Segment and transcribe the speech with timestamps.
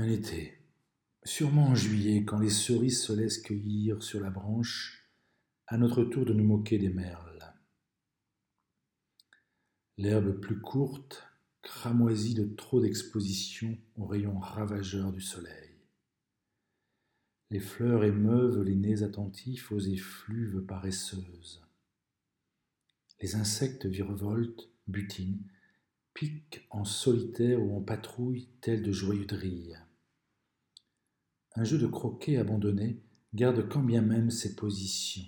[0.00, 0.56] Un été,
[1.24, 5.10] sûrement en juillet, quand les cerises se laissent cueillir sur la branche,
[5.66, 7.52] à notre tour de nous moquer des merles.
[9.96, 11.26] L'herbe plus courte,
[11.62, 15.74] cramoisie de trop d'exposition aux rayons ravageurs du soleil.
[17.50, 21.66] Les fleurs émeuvent les nez attentifs aux effluves paresseuses.
[23.20, 25.42] Les insectes virevoltent, butinent,
[26.14, 29.76] piquent en solitaire ou en patrouille tels de joyeux drilles.
[31.58, 33.02] Un jeu de croquet abandonné
[33.34, 35.24] garde quand bien même ses positions.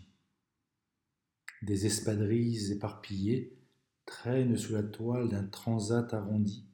[1.60, 3.58] Des espadrilles éparpillées
[4.06, 6.68] traînent sous la toile d'un transat arrondi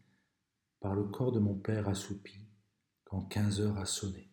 [0.79, 2.47] par le corps de mon père assoupi
[3.05, 4.31] quand quinze heures a sonné.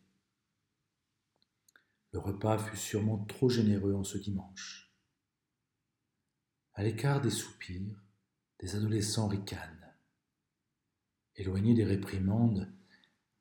[2.12, 4.94] Le repas fut sûrement trop généreux en ce dimanche.
[6.74, 8.04] À l'écart des soupirs,
[8.60, 9.94] des adolescents ricanent.
[11.38, 12.70] Éloignés des réprimandes,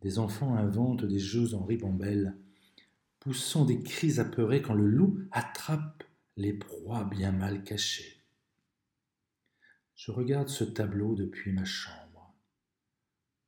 [0.02, 2.36] des enfants inventent des jeux en ribambelle,
[3.20, 6.04] poussant des cris apeurés quand le loup attrape
[6.36, 8.24] les proies bien mal cachées.
[9.94, 12.34] Je regarde ce tableau depuis ma chambre.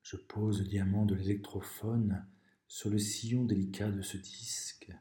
[0.02, 2.24] Je pose le diamant de l'électrophone
[2.68, 4.92] sur le sillon délicat de ce disque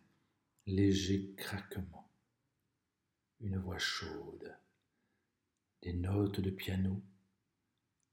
[0.65, 2.09] léger craquement,
[3.41, 4.57] une voix chaude,
[5.81, 7.03] des notes de piano,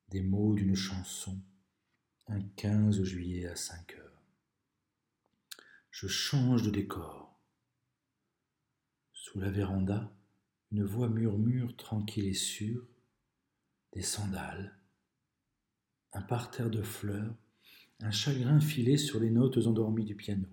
[0.08, 1.40] des mots d'une chanson,
[2.30, 4.22] un 15 juillet à 5 heures.
[5.90, 7.36] Je change de décor.
[9.12, 10.12] Sous la véranda,
[10.70, 12.86] une voix murmure tranquille et sûre,
[13.92, 14.78] des sandales,
[16.12, 17.34] un parterre de fleurs,
[17.98, 20.46] un chagrin filé sur les notes endormies du piano.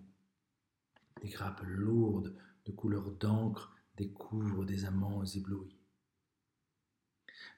[1.22, 5.78] Des grappes lourdes de couleur d'encre découvrent des amants éblouis.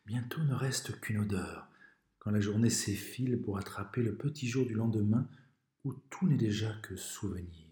[0.06, 1.70] Bientôt ne reste qu'une odeur,
[2.20, 5.30] quand la journée s'effile pour attraper le petit jour du lendemain
[5.84, 7.68] où tout n'est déjà que souvenir.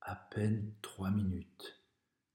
[0.00, 1.82] À peine trois minutes,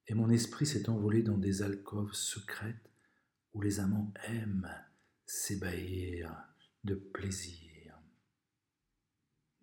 [0.07, 2.91] et mon esprit s'est envolé dans des alcôves secrètes
[3.53, 4.73] où les amants aiment
[5.25, 6.33] s'ébahir
[6.83, 7.99] de plaisir.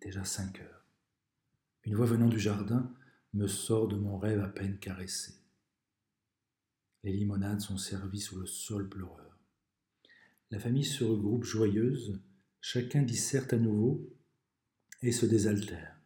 [0.01, 0.85] Déjà cinq heures.
[1.83, 2.93] Une voix venant du jardin
[3.33, 5.33] me sort de mon rêve à peine caressé.
[7.03, 9.34] Les limonades sont servies sous le sol pleureur.
[10.55, 12.17] La famille se regroupe joyeuse,
[12.61, 14.09] chacun disserte à nouveau
[15.01, 15.99] et se désaltère.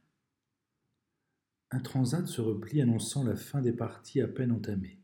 [1.69, 5.03] Un transat se replie annonçant la fin des parties à peine entamées.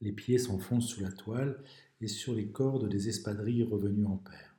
[0.00, 1.62] Les pieds s'enfoncent sous la toile
[2.00, 4.56] et sur les cordes des espadrilles revenues en paire.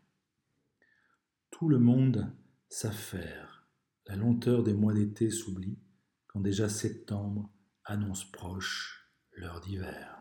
[1.52, 2.34] Tout le monde
[2.70, 3.68] s'affaire
[4.08, 5.78] la lenteur des mois d'été s'oublie
[6.28, 7.52] quand déjà septembre
[7.84, 10.15] annonce proche l'heure d'hiver.